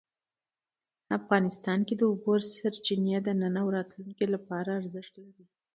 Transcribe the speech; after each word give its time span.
افغانستان 1.17 1.79
کې 1.87 1.93
د 1.97 2.01
اوبو 2.09 2.33
سرچینې 2.53 3.17
د 3.23 3.27
نن 3.41 3.55
او 3.61 3.67
راتلونکي 3.77 4.25
لپاره 4.35 4.69
ارزښت 4.79 5.13
لري. 5.23 5.45